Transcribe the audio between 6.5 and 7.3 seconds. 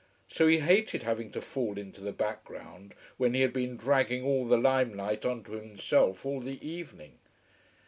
evening.